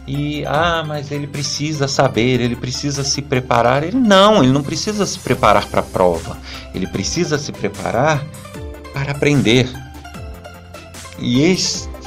e 0.06 0.44
ah, 0.46 0.84
mas 0.86 1.12
ele 1.12 1.26
precisa 1.26 1.86
saber, 1.86 2.40
ele 2.40 2.56
precisa 2.56 3.04
se 3.04 3.22
preparar. 3.22 3.84
Ele 3.84 3.98
não, 3.98 4.42
ele 4.42 4.52
não 4.52 4.62
precisa 4.62 5.06
se 5.06 5.18
preparar 5.18 5.66
para 5.66 5.80
a 5.80 5.84
prova. 5.84 6.38
Ele 6.74 6.86
precisa 6.86 7.38
se 7.38 7.52
preparar 7.52 8.24
para 8.92 9.12
aprender. 9.12 9.68
E 11.18 11.56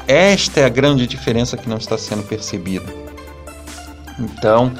esta 0.08 0.60
é 0.60 0.66
a 0.66 0.70
grande 0.70 1.08
diferença 1.08 1.56
que 1.56 1.70
não 1.70 1.78
está 1.78 1.98
sendo 1.98 2.24
percebida. 2.24 3.05
Então, 4.19 4.72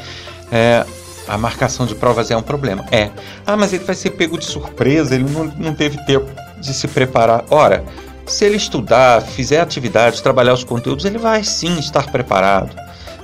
é, 0.52 0.86
a 1.28 1.38
marcação 1.38 1.86
de 1.86 1.96
provas 1.96 2.32
é 2.32 2.38
um 2.38 2.42
problema. 2.42 2.86
É. 2.92 3.10
Ah, 3.46 3.58
mas 3.58 3.74
ele 3.74 3.84
vai 3.84 3.96
ser 3.96 4.12
pego 4.12 4.38
de 4.38 4.46
surpresa, 4.46 5.16
ele 5.16 5.26
não, 5.26 5.46
não 5.46 5.74
teve 5.74 5.98
tempo 6.06 6.30
de 6.60 6.74
se 6.74 6.88
preparar. 6.88 7.46
Ora, 7.50 7.84
se 8.26 8.46
ele 8.46 8.58
estudar, 8.58 9.22
fizer 9.22 9.60
atividades, 9.60 10.22
trabalhar 10.22 10.54
os 10.54 10.64
conteúdos, 10.64 11.06
ele 11.06 11.18
vai 11.18 11.44
sim 11.44 11.78
estar 11.80 12.12
preparado. 12.12 12.76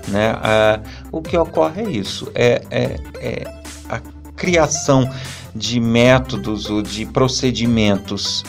Né? 0.07 0.35
Ah, 0.41 0.79
o 1.11 1.21
que 1.21 1.37
ocorre 1.37 1.83
é 1.83 1.89
isso: 1.89 2.31
é, 2.33 2.61
é, 2.69 2.99
é 3.19 3.43
a 3.89 3.99
criação 4.35 5.09
de 5.53 5.79
métodos 5.79 6.69
ou 6.69 6.81
de 6.81 7.05
procedimentos 7.05 8.43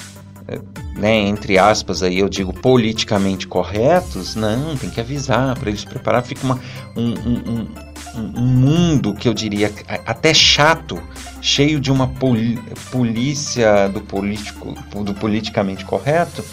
né, 0.95 1.17
entre 1.17 1.59
aspas, 1.59 2.03
aí 2.03 2.19
eu 2.19 2.29
digo 2.29 2.53
politicamente 2.53 3.47
corretos, 3.47 4.35
não, 4.35 4.77
tem 4.77 4.91
que 4.91 5.01
avisar 5.01 5.59
para 5.59 5.71
eles 5.71 5.85
preparar. 5.85 6.23
Fica 6.23 6.45
uma, 6.45 6.61
um, 6.95 7.13
um, 7.13 7.67
um, 8.17 8.33
um, 8.37 8.43
mundo 8.43 9.15
que 9.15 9.27
eu 9.27 9.35
diria 9.35 9.73
até 10.07 10.35
chato, 10.35 11.03
cheio 11.41 11.81
de 11.81 11.91
uma 11.91 12.07
poli 12.07 12.59
polícia 12.91 13.89
do, 13.89 14.01
político, 14.01 14.75
do 15.03 15.15
politicamente 15.15 15.85
correto 15.85 16.45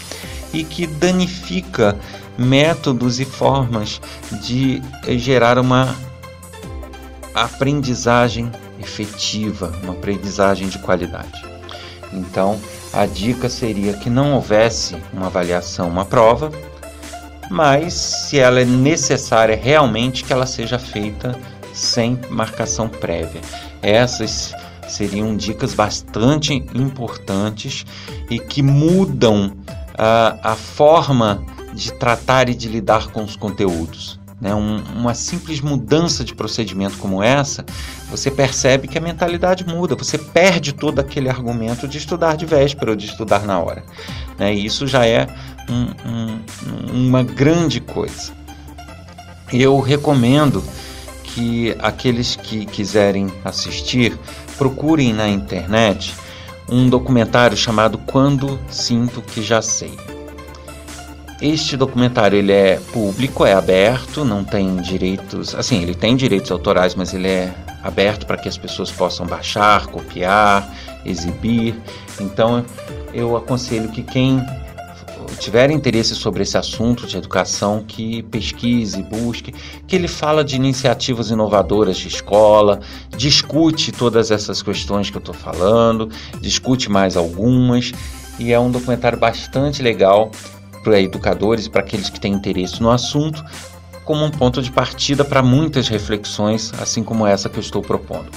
e 0.53 0.63
que 0.63 0.88
danifica 0.88 1.96
métodos 2.38 3.19
e 3.19 3.25
formas 3.25 4.00
de 4.41 4.81
gerar 5.17 5.60
uma 5.60 5.96
aprendizagem 7.34 8.50
efetiva, 8.79 9.77
uma 9.84 9.93
aprendizagem 9.93 10.69
de 10.69 10.79
qualidade. 10.79 11.43
Então, 12.13 12.60
a 12.93 13.05
dica 13.05 13.50
seria 13.50 13.93
que 13.93 14.10
não 14.10 14.34
houvesse 14.34 14.98
uma 15.13 15.27
avaliação, 15.27 15.88
uma 15.88 16.05
prova, 16.05 16.51
mas 17.50 17.93
se 17.93 18.39
ela 18.39 18.62
é 18.62 18.65
necessária 18.65 19.55
realmente 19.55 20.24
que 20.24 20.34
ela 20.34 20.46
seja 20.46 20.77
feita 20.77 21.38
sem 21.74 22.19
marcação 22.29 22.88
prévia. 22.88 23.41
Essas 23.81 24.53
seriam 24.88 25.36
dicas 25.36 25.74
bastante 25.74 26.53
importantes 26.53 27.86
e 28.29 28.39
que 28.39 28.62
mudam 28.62 29.55
a, 29.98 30.51
a 30.51 30.55
forma 30.55 31.43
de 31.74 31.93
tratar 31.93 32.50
e 32.50 32.55
de 32.55 32.67
lidar 32.67 33.08
com 33.08 33.24
os 33.24 33.36
conteúdos. 33.36 34.18
Né? 34.39 34.55
Um, 34.55 34.81
uma 34.96 35.13
simples 35.13 35.60
mudança 35.60 36.24
de 36.24 36.34
procedimento 36.34 36.98
como 36.98 37.22
essa, 37.22 37.65
você 38.10 38.31
percebe 38.31 38.88
que 38.88 38.98
a 38.98 39.01
mentalidade 39.01 39.65
muda, 39.65 39.96
você 39.96 40.17
perde 40.17 40.74
todo 40.74 41.00
aquele 41.00 41.29
argumento 41.29 41.88
de 41.88 41.98
estudar 41.98 42.38
de 42.38 42.46
véspera 42.46 42.91
ou 42.91 42.96
de 42.96 43.05
estudar 43.05 43.46
na 43.46 43.60
hora. 43.60 43.84
Né? 44.38 44.53
E 44.53 44.65
isso 44.65 44.88
já 44.88 45.05
é 45.05 45.27
um, 45.69 46.10
um, 46.10 47.05
uma 47.08 47.24
grande 47.24 47.79
coisa. 47.79 48.31
Eu 49.51 49.79
recomendo 49.79 50.63
que 51.24 51.75
aqueles 51.79 52.36
que 52.36 52.65
quiserem 52.65 53.31
assistir 53.43 54.17
procurem 54.58 55.13
na 55.13 55.27
internet 55.27 56.15
um 56.67 56.89
documentário 56.89 57.58
chamado 57.58 57.98
Quando 57.98 58.60
Sinto 58.69 59.22
Que 59.22 59.41
Já 59.41 59.62
Sei. 59.62 60.08
Este 61.41 61.77
documentário 61.77 62.38
ele 62.38 62.51
é 62.51 62.81
público, 62.91 63.46
é 63.46 63.53
aberto, 63.53 64.25
não 64.25 64.43
tem 64.43 64.75
direitos, 64.77 65.55
assim, 65.55 65.81
ele 65.81 65.96
tem 65.96 66.15
direitos 66.15 66.51
autorais, 66.51 66.96
mas 66.96 67.13
ele 67.13 67.29
é 67.29 67.53
aberto 67.81 68.25
para 68.25 68.36
que 68.36 68.50
as 68.50 68.58
pessoas 68.58 68.91
possam 68.91 69.25
baixar, 69.25 69.88
copiar, 69.88 70.69
exibir. 71.05 71.75
Então, 72.19 72.65
eu 73.13 73.38
aconselho 73.38 73.88
que 73.88 74.03
quem 74.03 74.46
tiver 75.39 75.72
interesse 75.72 76.13
sobre 76.13 76.43
esse 76.43 76.58
assunto 76.58 77.08
de 77.08 77.15
educação, 77.15 77.86
que 77.88 78.22
pesquise, 78.24 79.01
busque, 79.01 79.53
que 79.88 79.96
ele 79.96 80.10
fala 80.10 80.43
de 80.43 80.58
iniciativas 80.58 81.29
inovadoras 81.29 81.98
de 81.98 82.10
escola, 82.10 82.81
discute 83.15 83.93
todas 83.93 84.29
essas 84.29 84.62
questões 84.62 85.10
que 85.10 85.15
eu 85.15 85.19
estou 85.19 85.34
falando, 85.34 86.10
discute 86.41 86.89
mais 86.91 87.15
algumas, 87.15 87.93
e 88.38 88.51
é 88.51 88.60
um 88.60 88.69
documentário 88.69 89.17
bastante 89.17 89.81
legal 89.81 90.31
para 90.83 91.00
educadores 91.00 91.65
e 91.65 91.69
para 91.69 91.81
aqueles 91.81 92.09
que 92.09 92.19
têm 92.19 92.33
interesse 92.33 92.81
no 92.81 92.89
assunto, 92.89 93.43
como 94.05 94.25
um 94.25 94.31
ponto 94.31 94.62
de 94.62 94.71
partida 94.71 95.24
para 95.24 95.41
muitas 95.41 95.88
reflexões, 95.88 96.74
assim 96.79 97.03
como 97.03 97.27
essa 97.27 97.50
que 97.50 97.57
eu 97.57 97.62
estou 97.62 97.81
propondo. 97.81 98.29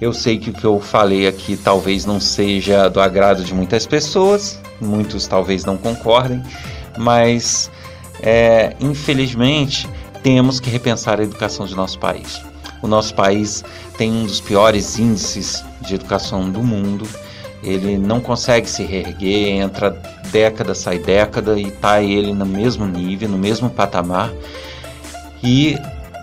Eu 0.00 0.14
sei 0.14 0.38
que 0.38 0.48
o 0.48 0.52
que 0.52 0.64
eu 0.64 0.80
falei 0.80 1.26
aqui 1.26 1.56
talvez 1.56 2.06
não 2.06 2.18
seja 2.18 2.88
do 2.88 3.00
agrado 3.00 3.44
de 3.44 3.52
muitas 3.52 3.86
pessoas, 3.86 4.58
muitos 4.80 5.26
talvez 5.26 5.64
não 5.64 5.76
concordem, 5.76 6.42
mas 6.96 7.70
é, 8.22 8.74
infelizmente 8.80 9.86
temos 10.22 10.58
que 10.58 10.70
repensar 10.70 11.20
a 11.20 11.22
educação 11.22 11.66
de 11.66 11.74
nosso 11.74 11.98
país. 11.98 12.40
O 12.82 12.88
nosso 12.88 13.14
país 13.14 13.62
tem 13.98 14.10
um 14.10 14.24
dos 14.24 14.40
piores 14.40 14.98
índices 14.98 15.62
de 15.82 15.94
educação 15.94 16.50
do 16.50 16.62
mundo. 16.62 17.06
Ele 17.62 17.98
não 17.98 18.20
consegue 18.20 18.68
se 18.68 18.82
reerguer, 18.84 19.60
entra 19.60 19.90
década, 20.30 20.74
sai 20.74 20.98
década 20.98 21.58
e 21.58 21.68
está 21.68 22.02
ele 22.02 22.32
no 22.32 22.46
mesmo 22.46 22.86
nível, 22.86 23.28
no 23.28 23.38
mesmo 23.38 23.68
patamar 23.68 24.32
e 25.42 25.76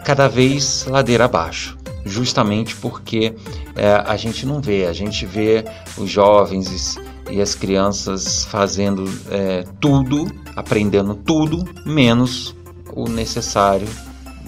cada 0.04 0.28
vez 0.28 0.86
ladeira 0.86 1.26
abaixo 1.26 1.78
justamente 2.08 2.76
porque 2.76 3.36
é, 3.76 3.92
a 4.06 4.16
gente 4.16 4.46
não 4.46 4.62
vê, 4.62 4.86
a 4.86 4.94
gente 4.94 5.26
vê 5.26 5.66
os 5.98 6.10
jovens 6.10 6.98
e 7.30 7.42
as 7.42 7.54
crianças 7.54 8.46
fazendo 8.46 9.06
é, 9.30 9.66
tudo, 9.80 10.32
aprendendo 10.56 11.14
tudo, 11.14 11.68
menos 11.86 12.56
o 12.94 13.08
necessário 13.08 13.88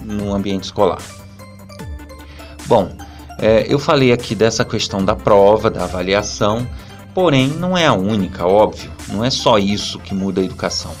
no 0.02 0.34
ambiente 0.34 0.64
escolar. 0.64 1.00
Bom, 2.66 2.96
é, 3.40 3.64
eu 3.68 3.78
falei 3.78 4.12
aqui 4.12 4.34
dessa 4.34 4.64
questão 4.64 5.02
da 5.04 5.16
prova, 5.16 5.70
da 5.70 5.84
avaliação, 5.84 6.66
porém 7.14 7.48
não 7.48 7.76
é 7.76 7.86
a 7.86 7.94
única, 7.94 8.46
óbvio, 8.46 8.90
não 9.08 9.24
é 9.24 9.30
só 9.30 9.58
isso 9.58 9.98
que 9.98 10.14
muda 10.14 10.40
a 10.40 10.44
educação. 10.44 10.92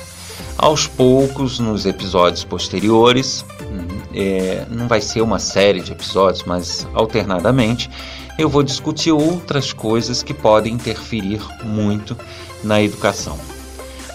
Aos 0.56 0.86
poucos, 0.86 1.58
nos 1.58 1.86
episódios 1.86 2.44
posteriores, 2.44 3.44
é, 4.14 4.64
não 4.70 4.88
vai 4.88 5.00
ser 5.00 5.20
uma 5.20 5.38
série 5.38 5.80
de 5.80 5.92
episódios, 5.92 6.42
mas 6.44 6.86
alternadamente, 6.94 7.90
eu 8.38 8.48
vou 8.48 8.62
discutir 8.62 9.12
outras 9.12 9.72
coisas 9.72 10.22
que 10.22 10.32
podem 10.32 10.74
interferir 10.74 11.40
muito 11.62 12.16
na 12.64 12.82
educação. 12.82 13.38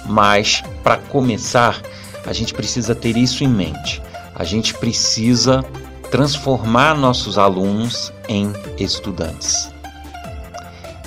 Mas, 0.06 0.64
para 0.84 0.98
começar, 0.98 1.82
a 2.26 2.34
gente 2.34 2.54
precisa 2.54 2.96
ter 2.96 3.18
isso 3.18 3.44
em 3.44 3.48
mente. 3.48 4.02
A 4.36 4.44
gente 4.44 4.74
precisa 4.74 5.64
transformar 6.10 6.96
nossos 6.96 7.38
alunos 7.38 8.14
em 8.28 8.52
estudantes. 8.78 9.70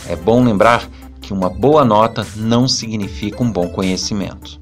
É 0.07 0.17
bom 0.17 0.43
lembrar 0.43 0.89
que 1.21 1.33
uma 1.33 1.51
boa 1.51 1.85
nota 1.85 2.27
não 2.37 2.67
significa 2.67 3.43
um 3.43 3.51
bom 3.51 3.69
conhecimento. 3.69 4.59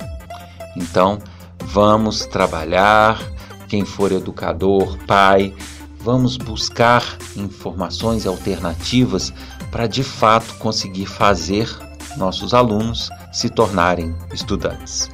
Então, 0.77 1.19
vamos 1.65 2.27
trabalhar 2.27 3.21
quem 3.69 3.85
for 3.85 4.13
educador, 4.13 4.97
pai, 5.07 5.55
vamos 6.01 6.37
buscar 6.37 7.05
informações 7.37 8.27
alternativas 8.27 9.33
para 9.71 9.87
de 9.87 10.03
fato 10.03 10.55
conseguir 10.55 11.07
fazer 11.07 11.69
nossos 12.17 12.55
alunos 12.55 13.11
se 13.33 13.49
tornarem 13.49 14.15
estudantes. 14.33 15.11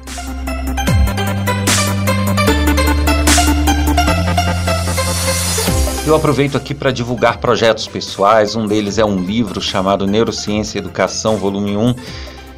Eu 6.05 6.15
aproveito 6.15 6.57
aqui 6.57 6.73
para 6.73 6.91
divulgar 6.91 7.37
projetos 7.37 7.87
pessoais. 7.87 8.57
Um 8.57 8.67
deles 8.67 8.97
é 8.97 9.05
um 9.05 9.23
livro 9.23 9.61
chamado 9.61 10.05
Neurociência 10.05 10.77
e 10.77 10.81
Educação, 10.81 11.37
volume 11.37 11.77
1, 11.77 11.95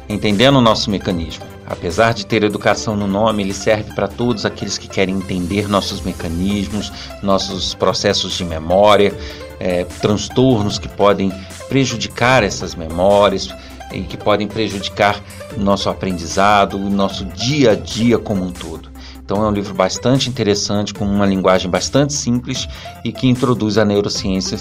Entendendo 0.08 0.56
o 0.56 0.60
Nosso 0.60 0.90
Mecanismo. 0.90 1.44
Apesar 1.64 2.12
de 2.12 2.26
ter 2.26 2.42
educação 2.42 2.96
no 2.96 3.06
nome, 3.06 3.44
ele 3.44 3.54
serve 3.54 3.94
para 3.94 4.08
todos 4.08 4.44
aqueles 4.44 4.76
que 4.76 4.88
querem 4.88 5.14
entender 5.14 5.68
nossos 5.68 6.00
mecanismos, 6.00 6.92
nossos 7.22 7.72
processos 7.72 8.32
de 8.32 8.44
memória, 8.44 9.16
é, 9.60 9.84
transtornos 9.84 10.76
que 10.76 10.88
podem 10.88 11.32
prejudicar 11.68 12.42
essas 12.42 12.74
memórias 12.74 13.48
e 13.92 14.00
que 14.00 14.16
podem 14.16 14.48
prejudicar 14.48 15.22
nosso 15.56 15.88
aprendizado, 15.88 16.78
nosso 16.78 17.24
dia 17.24 17.72
a 17.72 17.74
dia 17.76 18.18
como 18.18 18.44
um 18.44 18.50
todo. 18.50 18.95
Então 19.26 19.44
é 19.44 19.48
um 19.48 19.50
livro 19.50 19.74
bastante 19.74 20.30
interessante, 20.30 20.94
com 20.94 21.04
uma 21.04 21.26
linguagem 21.26 21.68
bastante 21.68 22.14
simples 22.14 22.66
e 23.04 23.12
que 23.12 23.26
introduz 23.26 23.76
a 23.76 23.84
neurociência 23.84 24.56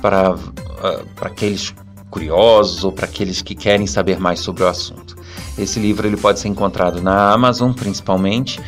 para, 0.00 0.34
uh, 0.34 0.40
para 1.14 1.28
aqueles 1.28 1.74
curiosos 2.08 2.84
ou 2.84 2.92
para 2.92 3.04
aqueles 3.04 3.42
que 3.42 3.54
querem 3.54 3.86
saber 3.86 4.18
mais 4.18 4.40
sobre 4.40 4.62
o 4.62 4.66
assunto. 4.66 5.14
Esse 5.58 5.78
livro 5.78 6.06
ele 6.06 6.16
pode 6.16 6.40
ser 6.40 6.48
encontrado 6.48 7.02
na 7.02 7.32
Amazon 7.32 7.72
principalmente, 7.72 8.58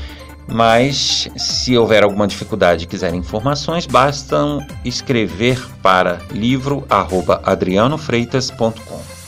mas 0.46 1.26
se 1.38 1.74
houver 1.74 2.04
alguma 2.04 2.28
dificuldade 2.28 2.84
e 2.84 2.86
quiser 2.86 3.14
informações, 3.14 3.86
basta 3.86 4.36
escrever 4.84 5.58
para 5.82 6.20
livro@adrianofreitas.com. 6.30 9.19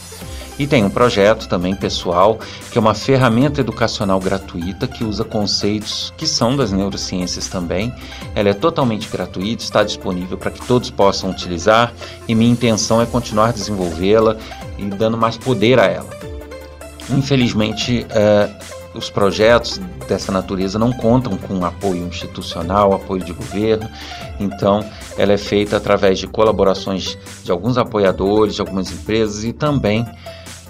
E 0.58 0.66
tem 0.66 0.84
um 0.84 0.90
projeto 0.90 1.48
também 1.48 1.74
pessoal, 1.74 2.38
que 2.70 2.78
é 2.78 2.80
uma 2.80 2.94
ferramenta 2.94 3.60
educacional 3.60 4.20
gratuita 4.20 4.86
que 4.86 5.02
usa 5.02 5.24
conceitos 5.24 6.12
que 6.16 6.26
são 6.26 6.56
das 6.56 6.70
neurociências 6.70 7.48
também. 7.48 7.92
Ela 8.34 8.50
é 8.50 8.54
totalmente 8.54 9.08
gratuita, 9.08 9.62
está 9.62 9.82
disponível 9.82 10.36
para 10.36 10.50
que 10.50 10.64
todos 10.66 10.90
possam 10.90 11.30
utilizar 11.30 11.92
e 12.28 12.34
minha 12.34 12.52
intenção 12.52 13.00
é 13.00 13.06
continuar 13.06 13.52
desenvolvê-la 13.52 14.36
e 14.78 14.84
dando 14.84 15.16
mais 15.16 15.36
poder 15.36 15.80
a 15.80 15.86
ela. 15.86 16.10
Infelizmente, 17.10 18.06
é, 18.10 18.48
os 18.94 19.10
projetos 19.10 19.80
dessa 20.06 20.30
natureza 20.30 20.78
não 20.78 20.92
contam 20.92 21.36
com 21.36 21.64
apoio 21.64 22.06
institucional, 22.06 22.92
apoio 22.92 23.24
de 23.24 23.32
governo, 23.32 23.88
então 24.38 24.84
ela 25.16 25.32
é 25.32 25.38
feita 25.38 25.76
através 25.76 26.18
de 26.18 26.26
colaborações 26.26 27.18
de 27.42 27.50
alguns 27.50 27.78
apoiadores, 27.78 28.54
de 28.54 28.60
algumas 28.60 28.90
empresas 28.90 29.44
e 29.44 29.52
também 29.52 30.06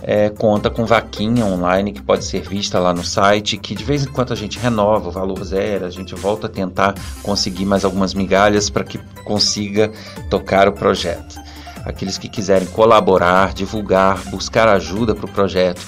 é, 0.02 0.28
conta 0.30 0.68
com 0.68 0.84
vaquinha 0.84 1.44
online 1.46 1.92
que 1.92 2.02
pode 2.02 2.24
ser 2.24 2.42
vista 2.42 2.78
lá 2.78 2.92
no 2.92 3.04
site, 3.04 3.56
que 3.56 3.74
de 3.74 3.84
vez 3.84 4.04
em 4.04 4.08
quando 4.08 4.32
a 4.32 4.36
gente 4.36 4.58
renova 4.58 5.08
o 5.08 5.12
valor 5.12 5.42
zero, 5.44 5.86
a 5.86 5.90
gente 5.90 6.14
volta 6.14 6.46
a 6.46 6.50
tentar 6.50 6.94
conseguir 7.22 7.64
mais 7.64 7.84
algumas 7.84 8.12
migalhas 8.12 8.68
para 8.68 8.84
que 8.84 8.98
consiga 9.24 9.92
tocar 10.28 10.68
o 10.68 10.72
projeto. 10.72 11.40
Aqueles 11.84 12.18
que 12.18 12.28
quiserem 12.28 12.66
colaborar, 12.68 13.52
divulgar, 13.54 14.18
buscar 14.30 14.68
ajuda 14.68 15.14
para 15.14 15.26
o 15.26 15.30
projeto, 15.30 15.80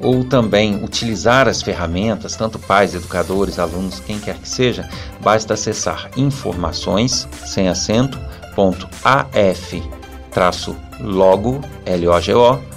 ou 0.00 0.24
também 0.24 0.82
utilizar 0.84 1.48
as 1.48 1.60
ferramentas, 1.60 2.36
tanto 2.36 2.58
pais, 2.58 2.94
educadores, 2.94 3.58
alunos, 3.58 3.98
quem 4.00 4.18
quer 4.18 4.36
que 4.36 4.48
seja, 4.48 4.88
basta 5.20 5.54
acessar 5.54 6.08
informações 6.16 7.28
sem 7.44 7.68
acento, 7.68 8.18
ponto 8.54 8.88
af 9.04 9.82
traço 10.30 10.76
logo, 11.00 11.60
L-O-G-O, 11.84 12.67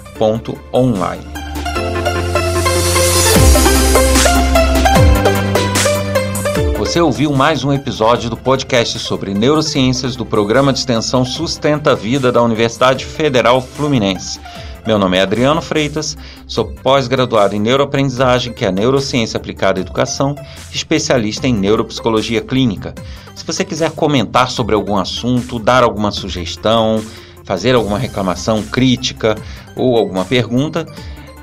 Você 6.77 7.01
ouviu 7.01 7.31
mais 7.33 7.63
um 7.63 7.73
episódio 7.73 8.29
do 8.29 8.37
podcast 8.37 8.99
sobre 8.99 9.33
neurociências 9.33 10.15
do 10.15 10.23
programa 10.23 10.71
de 10.71 10.77
extensão 10.77 11.25
Sustenta 11.25 11.93
a 11.93 11.95
Vida 11.95 12.31
da 12.31 12.39
Universidade 12.39 13.03
Federal 13.03 13.63
Fluminense. 13.63 14.39
Meu 14.85 14.99
nome 14.99 15.17
é 15.17 15.21
Adriano 15.21 15.59
Freitas, 15.59 16.15
sou 16.45 16.65
pós-graduado 16.65 17.55
em 17.55 17.59
neuroaprendizagem, 17.59 18.53
que 18.53 18.63
é 18.63 18.67
a 18.67 18.71
neurociência 18.71 19.37
aplicada 19.39 19.79
à 19.79 19.81
educação, 19.81 20.35
especialista 20.71 21.47
em 21.47 21.53
neuropsicologia 21.55 22.41
clínica. 22.41 22.93
Se 23.35 23.43
você 23.43 23.65
quiser 23.65 23.89
comentar 23.89 24.51
sobre 24.51 24.75
algum 24.75 24.97
assunto, 24.97 25.57
dar 25.57 25.83
alguma 25.83 26.11
sugestão, 26.11 27.01
fazer 27.51 27.75
alguma 27.75 27.99
reclamação, 27.99 28.63
crítica 28.63 29.35
ou 29.75 29.97
alguma 29.97 30.23
pergunta, 30.23 30.87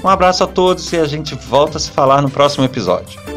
Um 0.04 0.08
abraço 0.08 0.44
a 0.44 0.48
todos 0.48 0.94
e 0.94 0.98
a 0.98 1.06
gente 1.06 1.34
volta 1.34 1.78
a 1.78 1.82
se 1.82 1.90
falar 1.90 2.22
no 2.22 2.30
próximo 2.30 2.64
episódio. 2.64 3.31